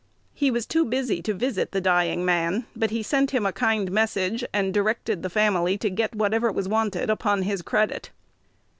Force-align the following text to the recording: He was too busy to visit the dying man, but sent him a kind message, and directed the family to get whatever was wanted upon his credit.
He 0.33 0.49
was 0.49 0.65
too 0.65 0.83
busy 0.83 1.21
to 1.21 1.31
visit 1.35 1.73
the 1.73 1.79
dying 1.79 2.25
man, 2.25 2.65
but 2.75 2.89
sent 3.05 3.29
him 3.29 3.45
a 3.45 3.53
kind 3.53 3.91
message, 3.91 4.43
and 4.51 4.73
directed 4.73 5.21
the 5.21 5.29
family 5.29 5.77
to 5.77 5.91
get 5.91 6.15
whatever 6.15 6.51
was 6.51 6.67
wanted 6.67 7.11
upon 7.11 7.43
his 7.43 7.61
credit. 7.61 8.09